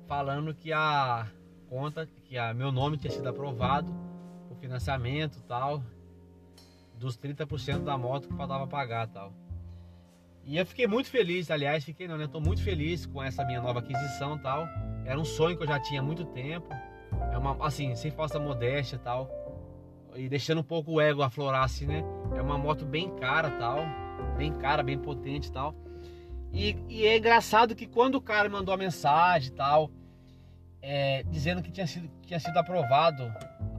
falando 0.07 0.55
que 0.55 0.73
a 0.73 1.29
conta, 1.69 2.09
que 2.25 2.37
a 2.37 2.53
meu 2.53 2.73
nome 2.73 2.97
tinha 2.97 3.11
sido 3.11 3.29
aprovado, 3.29 3.95
o 4.51 4.55
financiamento 4.57 5.43
tal, 5.43 5.83
dos 6.99 7.17
30% 7.17 7.85
da 7.85 7.97
moto 7.97 8.29
que 8.29 8.35
faltava 8.35 8.67
pagar 8.67 9.07
tal. 9.09 9.33
E 10.47 10.59
eu 10.59 10.67
fiquei 10.67 10.87
muito 10.87 11.09
feliz, 11.09 11.51
aliás, 11.51 11.85
fiquei 11.85 12.07
não, 12.07 12.19
né? 12.19 12.27
Tô 12.27 12.39
muito 12.39 12.63
feliz 12.63 13.07
com 13.07 13.23
essa 13.23 13.45
minha 13.45 13.63
nova 13.63 13.79
aquisição 13.79 14.37
tal. 14.39 14.67
Era 15.07 15.19
um 15.19 15.25
sonho 15.25 15.57
que 15.57 15.63
eu 15.63 15.67
já 15.67 15.81
tinha 15.81 16.01
há 16.01 16.03
muito 16.03 16.25
tempo. 16.27 16.69
É 17.35 17.39
uma, 17.39 17.67
assim, 17.67 17.95
sem 17.97 18.13
falsa 18.13 18.39
modéstia 18.39 18.97
tal. 18.99 19.29
E 20.15 20.29
deixando 20.29 20.61
um 20.61 20.65
pouco 20.65 20.93
o 20.93 21.01
ego 21.01 21.23
aflorar 21.23 21.65
assim, 21.65 21.87
né? 21.87 22.05
É 22.37 22.41
uma 22.41 22.57
moto 22.57 22.85
bem 22.85 23.11
cara 23.17 23.51
tal. 23.59 23.79
Bem 24.37 24.53
cara, 24.53 24.83
bem 24.83 24.97
potente 24.97 25.51
tal. 25.51 25.75
E, 26.53 26.77
e 26.89 27.05
é 27.05 27.17
engraçado 27.17 27.75
que 27.75 27.87
quando 27.87 28.15
o 28.15 28.21
cara 28.21 28.49
mandou 28.49 28.73
a 28.73 28.77
mensagem 28.77 29.53
tal, 29.53 29.91
é, 30.81 31.25
dizendo 31.25 31.61
que 31.61 31.73
tinha 31.73 31.87
sido, 31.87 32.09
tinha 32.23 32.39
sido 32.39 32.57
aprovado 32.57 33.25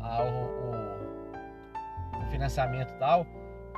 a, 0.02 0.24
o, 0.24 2.22
o, 2.22 2.30
financiamento 2.30 2.92
tal, 3.00 3.26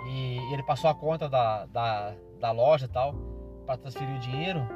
e 0.09 0.39
ele 0.51 0.63
passou 0.63 0.89
a 0.89 0.95
conta 0.95 1.29
da, 1.29 1.67
da 1.67 2.15
da 2.39 2.51
loja 2.51 2.87
tal, 2.87 3.13
para 3.65 3.77
transferir 3.77 4.15
o 4.15 4.19
dinheiro. 4.19 4.67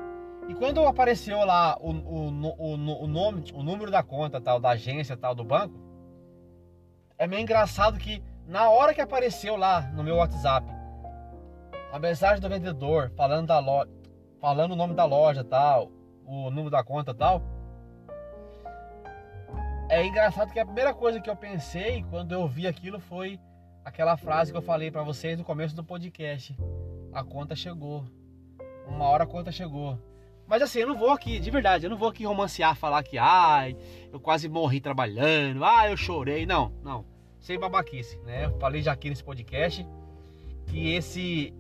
E 0.48 0.54
quando 0.56 0.86
apareceu 0.86 1.44
lá 1.46 1.78
o, 1.80 1.92
o, 1.92 2.30
o, 2.30 2.74
o, 3.04 3.08
nome, 3.08 3.44
o 3.54 3.64
número 3.64 3.92
da 3.92 4.04
conta 4.04 4.42
tal, 4.42 4.60
da 4.60 4.72
agência 4.72 5.16
tal, 5.16 5.36
do 5.36 5.44
banco, 5.44 5.80
é 7.18 7.28
meio 7.28 7.42
engraçado 7.42 8.00
que 8.00 8.24
na 8.48 8.70
hora 8.70 8.94
que 8.94 9.02
apareceu 9.02 9.56
lá 9.56 9.82
no 9.94 10.04
meu 10.04 10.16
WhatsApp 10.16 10.68
a 11.92 12.00
mensagem 12.00 12.42
do 12.42 12.50
vendedor 12.50 13.12
falando 13.16 13.48
da 13.48 13.62
falando 14.40 14.72
o 14.72 14.76
nome 14.76 14.96
da 14.96 15.06
loja 15.06 15.44
tal, 15.44 15.92
o 16.26 16.50
número 16.50 16.72
da 16.72 16.84
conta 16.84 17.14
tal, 17.14 17.42
é 19.88 20.06
engraçado 20.06 20.52
que 20.52 20.60
a 20.60 20.66
primeira 20.66 20.94
coisa 20.94 21.22
que 21.22 21.30
eu 21.30 21.36
pensei 21.36 22.04
quando 22.10 22.32
eu 22.32 22.48
vi 22.48 22.66
aquilo 22.66 23.00
foi 23.00 23.40
aquela 23.86 24.18
frase 24.18 24.52
que 24.52 24.58
eu 24.58 24.62
falei 24.62 24.90
para 24.90 25.04
vocês 25.04 25.38
no 25.38 25.44
começo 25.44 25.76
do 25.76 25.84
podcast 25.84 26.56
a 27.14 27.24
conta 27.24 27.56
chegou. 27.56 28.06
Uma 28.88 29.06
hora 29.06 29.24
a 29.24 29.28
conta 29.28 29.52
chegou. 29.52 30.00
Mas 30.52 30.62
assim, 30.64 30.80
eu 30.80 30.88
não 30.88 30.98
vou 30.98 31.12
aqui, 31.12 31.40
de 31.40 31.50
verdade, 31.50 31.86
eu 31.86 31.90
não 31.90 31.96
vou 31.96 32.10
aqui 32.10 32.26
romancear, 32.26 32.76
falar 32.76 33.02
que 33.04 33.18
ai, 33.18 33.74
eu 34.12 34.20
quase 34.20 34.50
morri 34.50 34.82
trabalhando, 34.82 35.64
ah, 35.64 35.90
eu 35.90 35.96
chorei. 35.96 36.46
Não, 36.46 36.74
não. 36.84 37.06
Sem 37.40 37.58
babaquice, 37.58 38.20
né? 38.26 38.48
Eu 38.48 38.60
falei 38.60 38.82
já 38.82 38.92
aqui 38.92 39.10
nesse 39.10 39.24
podcast 39.24 39.88
que 40.66 40.94
esse 40.94 41.54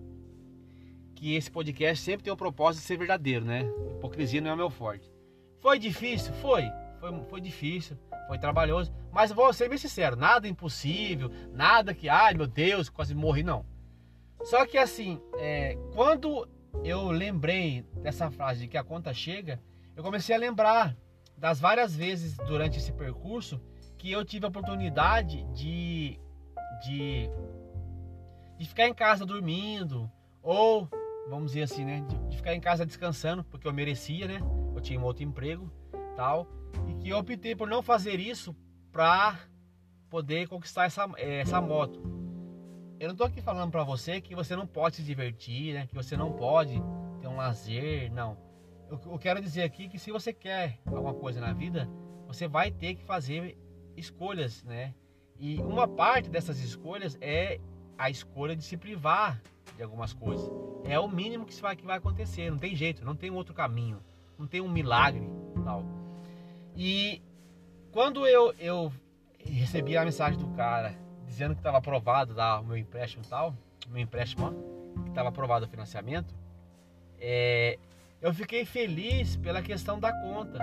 que 1.16 1.38
esse 1.38 1.50
podcast 1.50 2.04
sempre 2.04 2.26
tem 2.26 2.34
o 2.34 2.36
propósito 2.36 2.82
de 2.82 2.88
ser 2.88 2.98
verdadeiro, 2.98 3.46
né? 3.46 3.62
Hipocrisia 3.96 4.42
não 4.42 4.52
é 4.52 4.56
meu 4.58 4.70
forte. 4.70 5.10
Foi 5.62 5.80
difícil? 5.80 6.34
Foi. 6.34 6.70
Foi, 7.00 7.18
foi 7.30 7.40
difícil, 7.40 7.98
foi 8.28 8.40
trabalhoso. 8.40 8.92
Mas 9.10 9.32
vou 9.32 9.54
ser 9.54 9.70
bem 9.70 9.78
sincero, 9.78 10.18
nada 10.18 10.50
impossível, 10.50 11.32
nada 11.54 11.94
que, 11.94 12.10
ai 12.10 12.34
meu 12.34 12.46
Deus, 12.46 12.90
quase 12.90 13.16
morri, 13.16 13.42
não. 13.42 13.66
Só 14.44 14.66
que 14.66 14.78
assim, 14.78 15.18
é, 15.40 15.78
quando 15.94 16.46
eu 16.84 17.12
lembrei 17.12 17.84
dessa 18.02 18.32
frase 18.32 18.62
de 18.62 18.68
que 18.68 18.78
a 18.78 18.84
conta 18.84 19.14
chega, 19.14 19.62
eu 19.96 20.04
comecei 20.04 20.36
a 20.36 20.40
lembrar 20.40 20.96
das 21.38 21.60
várias 21.60 21.96
vezes 21.96 22.38
durante 22.38 22.78
esse 22.78 22.92
percurso 22.92 23.60
que 23.98 24.12
eu 24.12 24.24
tive 24.26 24.46
a 24.46 24.50
oportunidade 24.50 25.44
de, 25.54 26.20
de, 26.84 27.30
de 28.58 28.66
ficar 28.66 28.88
em 28.88 28.94
casa 28.94 29.26
dormindo, 29.26 30.10
ou 30.42 30.90
vamos 31.30 31.52
dizer 31.52 31.64
assim, 31.64 31.86
né, 31.86 32.04
de, 32.08 32.18
de 32.30 32.38
ficar 32.38 32.56
em 32.56 32.60
casa 32.60 32.86
descansando, 32.86 33.44
porque 33.44 33.68
eu 33.68 33.74
merecia, 33.74 34.28
né? 34.28 34.40
Eu 34.74 34.82
tinha 34.82 35.00
um 35.00 35.04
outro 35.04 35.24
emprego, 35.24 35.72
tal, 36.16 36.48
e 36.88 36.96
que 36.96 37.10
eu 37.10 37.18
optei 37.18 37.56
por 37.56 37.68
não 37.68 37.82
fazer 37.82 38.20
isso 38.20 38.56
para 38.92 39.40
poder 40.10 40.48
conquistar 40.48 40.86
essa, 40.86 41.08
essa 41.18 41.62
moto. 41.62 42.21
Eu 43.02 43.08
não 43.08 43.16
tô 43.16 43.24
aqui 43.24 43.42
falando 43.42 43.72
para 43.72 43.84
você 43.84 44.22
que 44.22 44.36
você 44.36 44.56
não 44.56 44.68
pode 44.68 44.98
se 44.98 45.02
divertir, 45.02 45.74
né? 45.74 45.88
Que 45.88 45.96
você 45.96 46.16
não 46.16 46.32
pode 46.32 46.80
ter 47.20 47.28
um 47.28 47.36
lazer, 47.36 48.14
não. 48.14 48.38
Eu, 48.88 49.02
eu 49.14 49.18
quero 49.18 49.42
dizer 49.42 49.64
aqui 49.64 49.90
que 49.90 49.98
se 49.98 50.12
você 50.12 50.32
quer 50.32 50.78
alguma 50.86 51.16
coisa 51.16 51.42
na 51.42 51.52
vida, 51.52 51.90
você 52.28 52.48
vai 52.48 52.70
ter 52.70 52.94
que 52.94 53.04
fazer 53.04 53.58
escolhas, 53.98 54.64
né? 54.64 54.94
E 55.40 55.60
uma 55.62 55.88
parte 55.88 56.30
dessas 56.30 56.60
escolhas 56.60 57.18
é 57.20 57.60
a 57.98 58.12
escolha 58.12 58.56
de 58.56 58.64
se 58.64 58.78
privar 58.78 59.42
de 59.76 59.82
algumas 59.82 60.14
coisas. 60.14 60.48
É 60.84 61.00
o 61.00 61.08
mínimo 61.08 61.48
que 61.48 61.60
vai, 61.60 61.76
que 61.76 61.84
vai 61.84 61.98
acontecer, 61.98 62.52
não 62.52 62.60
tem 62.60 62.76
jeito, 62.76 63.04
não 63.04 63.16
tem 63.16 63.32
outro 63.32 63.52
caminho, 63.52 64.00
não 64.38 64.46
tem 64.46 64.62
um 64.62 64.70
milagre 64.70 65.28
tal. 65.64 65.84
E 66.76 67.20
quando 67.92 68.28
eu, 68.28 68.54
eu 68.60 68.94
recebi 69.40 69.98
a 69.98 70.06
mensagem 70.06 70.38
do 70.38 70.50
cara 70.50 70.96
dizendo 71.32 71.54
que 71.56 71.62
estava 71.62 71.78
aprovado 71.78 72.34
lá 72.34 72.60
o 72.60 72.66
meu 72.66 72.76
empréstimo 72.76 73.24
e 73.26 73.28
tal, 73.28 73.56
meu 73.88 74.02
empréstimo, 74.02 74.52
que 75.04 75.10
estava 75.10 75.30
aprovado 75.30 75.66
o 75.66 75.70
financiamento, 75.70 76.36
é, 77.18 77.80
eu 78.22 78.34
fiquei 78.34 78.66
feliz 78.66 79.38
pela 79.38 79.62
questão 79.62 79.98
da 79.98 80.12
conta, 80.12 80.60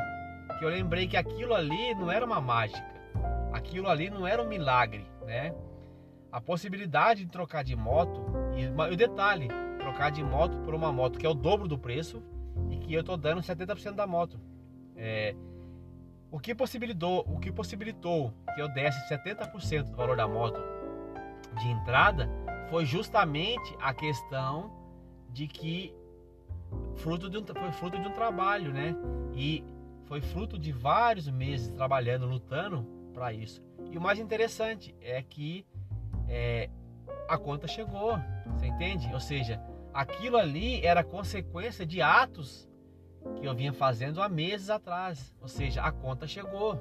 que 0.59 0.65
eu 0.65 0.69
lembrei 0.69 1.09
que 1.09 1.17
aquilo 1.17 1.55
ali 1.55 1.95
não 1.95 2.13
era 2.13 2.25
uma 2.25 2.39
mágica, 2.39 2.87
aquilo 3.51 3.89
ali 3.89 4.11
não 4.11 4.27
era 4.27 4.43
um 4.43 4.47
milagre, 4.47 5.07
né? 5.25 5.55
A 6.31 6.39
possibilidade 6.39 7.25
de 7.25 7.31
trocar 7.31 7.65
de 7.65 7.75
moto 7.75 8.23
e 8.55 8.93
o 8.93 8.97
detalhe, 8.97 9.49
trocar 9.79 10.11
de 10.11 10.23
moto 10.23 10.59
por 10.59 10.75
uma 10.75 10.93
moto 10.93 11.19
que 11.19 11.25
é 11.25 11.29
o 11.29 11.35
dobro 11.35 11.67
do 11.67 11.79
preço 11.79 12.23
e 12.71 12.77
que 12.77 12.93
eu 12.93 13.03
tô 13.03 13.17
dando 13.17 13.41
70% 13.41 13.95
da 13.95 14.07
moto. 14.07 14.39
É, 14.95 15.35
o 16.31 16.39
que 16.39 16.55
possibilitou, 16.55 17.25
o 17.27 17.39
que 17.39 17.51
possibilitou 17.51 18.33
que 18.55 18.61
eu 18.61 18.69
desse 18.69 18.99
70% 19.09 19.85
do 19.85 19.97
valor 19.97 20.17
da 20.17 20.29
moto 20.29 20.61
de 21.61 21.69
entrada 21.69 22.29
foi 22.69 22.85
justamente 22.85 23.75
a 23.81 23.95
questão 23.95 24.71
de 25.31 25.47
que 25.47 25.95
fruto 26.97 27.31
de 27.31 27.39
um, 27.39 27.47
foi 27.47 27.73
fruto 27.73 27.99
de 27.99 28.07
um 28.07 28.13
trabalho, 28.13 28.73
né? 28.73 28.95
E 29.35 29.65
foi 30.05 30.21
fruto 30.21 30.59
de 30.59 30.73
vários 30.73 31.29
meses 31.29 31.71
trabalhando, 31.71 32.27
lutando 32.27 32.87
para 33.15 33.33
isso. 33.33 33.63
E 33.91 33.97
o 33.97 34.01
mais 34.01 34.19
interessante 34.19 34.95
é 35.01 35.23
que 35.23 35.67
é, 36.29 36.69
a 37.29 37.39
conta 37.39 37.67
chegou, 37.67 38.19
você 38.55 38.67
entende? 38.67 39.09
Ou 39.13 39.21
seja, 39.21 39.61
aquilo 39.95 40.37
ali 40.37 40.85
era 40.85 41.03
consequência 41.03 41.87
de 41.87 42.03
atos 42.03 42.68
que 43.37 43.47
eu 43.47 43.55
vinha 43.55 43.73
fazendo 43.73 44.23
há 44.23 44.29
meses 44.29 44.71
atrás. 44.71 45.35
Ou 45.41 45.49
seja, 45.49 45.83
a 45.83 45.93
conta 45.93 46.27
chegou. 46.27 46.75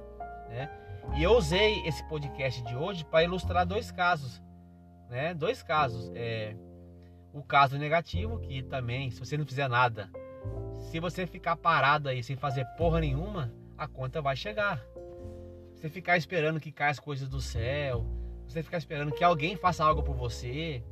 Né? 0.50 0.70
E 1.16 1.24
eu 1.24 1.32
usei 1.32 1.86
esse 1.86 2.04
podcast 2.08 2.62
de 2.63 2.75
hoje 2.75 3.06
para 3.06 3.24
ilustrar 3.24 3.66
dois 3.66 3.92
casos. 3.92 4.42
Né? 5.10 5.34
Dois 5.34 5.63
casos. 5.63 6.12
É, 6.16 6.56
o 7.34 7.44
caso 7.44 7.77
negativo, 7.77 8.39
que 8.39 8.63
também, 8.63 9.12
se 9.12 9.20
você 9.20 9.38
não 9.38 9.46
fizer 9.46 9.68
nada, 9.68 10.10
se 10.80 11.00
você 11.00 11.27
ficar 11.27 11.56
parado 11.56 12.10
aí 12.10 12.24
sem 12.24 12.36
fazer 12.36 12.66
porra 12.77 13.00
nenhuma, 13.00 13.54
a 13.77 13.88
conta 13.88 14.22
vai 14.22 14.36
chegar. 14.36 14.82
Você 15.75 15.89
ficar 15.89 16.18
esperando 16.18 16.60
que 16.60 16.72
caia 16.72 16.92
as 16.92 17.00
coisas 17.00 17.30
do 17.30 17.39
céu, 17.39 18.06
você 18.48 18.63
ficar 18.63 18.77
esperando 18.77 19.12
que 19.12 19.24
alguém 19.24 19.56
faça 19.56 19.86
algo 19.86 20.01
por 20.01 20.16
você, 20.16 20.84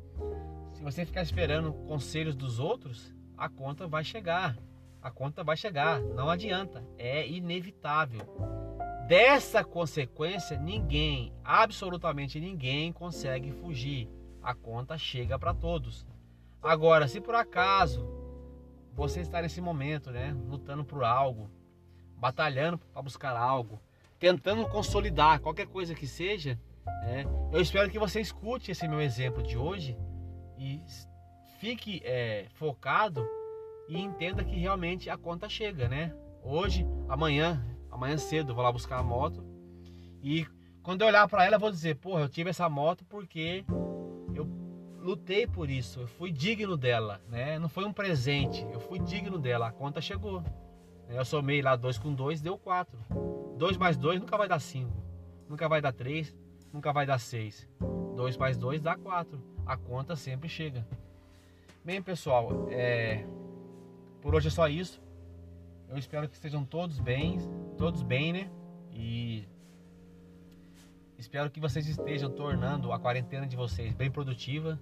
se 0.72 0.82
você 0.82 1.04
ficar 1.04 1.22
esperando 1.22 1.72
conselhos 1.72 2.36
dos 2.36 2.60
outros, 2.60 3.12
a 3.36 3.48
conta 3.48 3.88
vai 3.88 4.04
chegar 4.04 4.56
a 5.06 5.10
conta 5.12 5.44
vai 5.44 5.56
chegar, 5.56 6.00
não 6.00 6.28
adianta, 6.28 6.84
é 6.98 7.24
inevitável. 7.28 8.26
Dessa 9.06 9.62
consequência, 9.62 10.58
ninguém, 10.58 11.32
absolutamente 11.44 12.40
ninguém 12.40 12.92
consegue 12.92 13.52
fugir. 13.52 14.10
A 14.42 14.52
conta 14.52 14.98
chega 14.98 15.38
para 15.38 15.54
todos. 15.54 16.04
Agora, 16.60 17.06
se 17.06 17.20
por 17.20 17.36
acaso 17.36 18.04
você 18.94 19.20
está 19.20 19.40
nesse 19.40 19.60
momento, 19.60 20.10
né, 20.10 20.36
lutando 20.48 20.84
por 20.84 21.04
algo, 21.04 21.48
batalhando 22.16 22.76
para 22.76 23.00
buscar 23.00 23.36
algo, 23.36 23.80
tentando 24.18 24.68
consolidar 24.68 25.38
qualquer 25.38 25.68
coisa 25.68 25.94
que 25.94 26.08
seja, 26.08 26.58
né, 27.04 27.24
eu 27.52 27.60
espero 27.60 27.88
que 27.88 27.98
você 27.98 28.20
escute 28.20 28.72
esse 28.72 28.88
meu 28.88 29.00
exemplo 29.00 29.40
de 29.40 29.56
hoje 29.56 29.96
e 30.58 30.82
fique 31.60 32.02
é, 32.04 32.46
focado 32.54 33.24
e 33.88 33.98
entenda 33.98 34.44
que 34.44 34.56
realmente 34.56 35.08
a 35.10 35.16
conta 35.16 35.48
chega, 35.48 35.88
né? 35.88 36.14
Hoje, 36.42 36.86
amanhã, 37.08 37.64
amanhã 37.90 38.16
cedo, 38.16 38.54
vou 38.54 38.62
lá 38.62 38.72
buscar 38.72 38.98
a 38.98 39.02
moto 39.02 39.44
e 40.22 40.46
quando 40.82 41.02
eu 41.02 41.08
olhar 41.08 41.28
para 41.28 41.44
ela, 41.44 41.56
eu 41.56 41.60
vou 41.60 41.70
dizer, 41.70 41.96
porra, 41.96 42.20
eu 42.20 42.28
tive 42.28 42.50
essa 42.50 42.68
moto 42.68 43.04
porque 43.04 43.64
eu 44.34 44.44
lutei 44.98 45.46
por 45.46 45.68
isso, 45.68 46.00
eu 46.00 46.06
fui 46.06 46.30
digno 46.30 46.76
dela, 46.76 47.20
né? 47.28 47.58
Não 47.58 47.68
foi 47.68 47.84
um 47.84 47.92
presente, 47.92 48.64
eu 48.72 48.80
fui 48.80 48.98
digno 48.98 49.38
dela, 49.38 49.68
a 49.68 49.72
conta 49.72 50.00
chegou. 50.00 50.42
Eu 51.08 51.24
somei 51.24 51.62
lá 51.62 51.76
2 51.76 51.98
com 51.98 52.12
2, 52.12 52.40
deu 52.40 52.58
4. 52.58 52.98
2 53.56 53.76
mais 53.76 53.96
2 53.96 54.20
nunca 54.20 54.36
vai 54.36 54.48
dar 54.48 54.58
5, 54.58 54.90
nunca 55.48 55.68
vai 55.68 55.80
dar 55.80 55.92
3, 55.92 56.34
nunca 56.72 56.92
vai 56.92 57.06
dar 57.06 57.18
6. 57.18 57.68
2 58.14 58.36
mais 58.36 58.56
2 58.56 58.80
dá 58.80 58.96
4. 58.96 59.40
A 59.64 59.76
conta 59.76 60.16
sempre 60.16 60.48
chega. 60.48 60.86
Bem, 61.84 62.02
pessoal, 62.02 62.68
é... 62.70 63.24
por 64.26 64.34
hoje 64.34 64.48
é 64.48 64.50
só 64.50 64.66
isso. 64.66 65.00
Eu 65.88 65.96
espero 65.96 66.28
que 66.28 66.34
estejam 66.34 66.64
todos 66.64 66.98
bem, 66.98 67.38
todos 67.78 68.02
bem, 68.02 68.32
né? 68.32 68.50
E 68.92 69.46
espero 71.16 71.48
que 71.48 71.60
vocês 71.60 71.86
estejam 71.86 72.28
tornando 72.28 72.90
a 72.90 72.98
quarentena 72.98 73.46
de 73.46 73.54
vocês 73.54 73.94
bem 73.94 74.10
produtiva, 74.10 74.80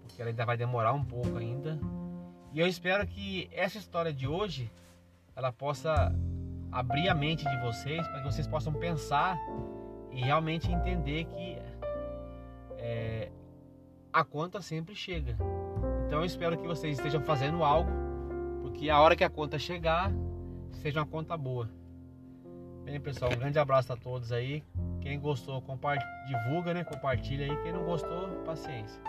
porque 0.00 0.22
ela 0.22 0.30
ainda 0.30 0.46
vai 0.46 0.56
demorar 0.56 0.94
um 0.94 1.04
pouco 1.04 1.36
ainda. 1.36 1.78
E 2.50 2.60
eu 2.60 2.66
espero 2.66 3.06
que 3.06 3.50
essa 3.52 3.76
história 3.76 4.10
de 4.10 4.26
hoje 4.26 4.72
ela 5.36 5.52
possa 5.52 6.10
abrir 6.72 7.10
a 7.10 7.14
mente 7.14 7.44
de 7.44 7.60
vocês 7.60 8.08
para 8.08 8.22
que 8.22 8.32
vocês 8.32 8.46
possam 8.46 8.72
pensar 8.72 9.36
e 10.10 10.22
realmente 10.22 10.72
entender 10.72 11.24
que 11.26 11.58
é, 12.78 13.30
a 14.10 14.24
conta 14.24 14.62
sempre 14.62 14.94
chega. 14.94 15.36
Então 16.06 16.20
eu 16.20 16.24
espero 16.24 16.56
que 16.56 16.66
vocês 16.66 16.96
estejam 16.96 17.20
fazendo 17.20 17.62
algo, 17.62 17.97
porque 18.78 18.90
a 18.90 19.00
hora 19.00 19.16
que 19.16 19.24
a 19.24 19.28
conta 19.28 19.58
chegar, 19.58 20.12
seja 20.74 21.00
uma 21.00 21.06
conta 21.06 21.36
boa. 21.36 21.68
Bem, 22.84 23.00
pessoal, 23.00 23.32
um 23.32 23.36
grande 23.36 23.58
abraço 23.58 23.92
a 23.92 23.96
todos 23.96 24.30
aí. 24.30 24.62
Quem 25.00 25.18
gostou, 25.18 25.60
divulga, 26.28 26.72
né? 26.72 26.84
Compartilha 26.84 27.44
aí. 27.44 27.62
Quem 27.64 27.72
não 27.72 27.84
gostou, 27.84 28.28
paciência. 28.44 29.02